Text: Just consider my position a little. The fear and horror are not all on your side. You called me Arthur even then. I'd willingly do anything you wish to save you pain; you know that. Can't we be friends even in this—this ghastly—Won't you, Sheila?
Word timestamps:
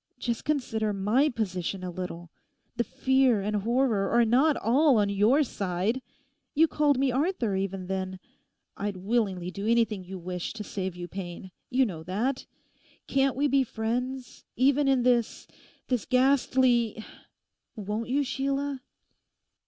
Just 0.17 0.45
consider 0.45 0.93
my 0.93 1.29
position 1.29 1.83
a 1.83 1.91
little. 1.91 2.31
The 2.75 2.83
fear 2.83 3.39
and 3.39 3.57
horror 3.57 4.09
are 4.09 4.25
not 4.25 4.57
all 4.57 4.97
on 4.97 5.09
your 5.09 5.43
side. 5.43 6.01
You 6.55 6.67
called 6.67 6.97
me 6.97 7.11
Arthur 7.11 7.55
even 7.55 7.85
then. 7.85 8.17
I'd 8.75 8.97
willingly 8.97 9.51
do 9.51 9.67
anything 9.67 10.03
you 10.03 10.17
wish 10.17 10.53
to 10.53 10.63
save 10.63 10.95
you 10.95 11.07
pain; 11.07 11.51
you 11.69 11.85
know 11.85 12.01
that. 12.01 12.47
Can't 13.05 13.35
we 13.35 13.47
be 13.47 13.63
friends 13.63 14.43
even 14.55 14.87
in 14.87 15.03
this—this 15.03 16.05
ghastly—Won't 16.05 18.09
you, 18.09 18.23
Sheila? 18.23 18.81